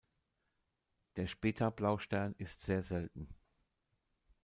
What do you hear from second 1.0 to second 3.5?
Der Speta-Blaustern ist sehr selten.